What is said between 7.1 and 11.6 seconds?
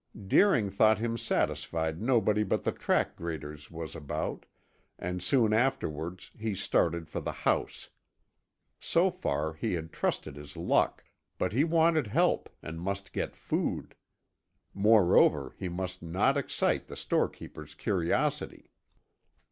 the house. So far, he had trusted his luck, but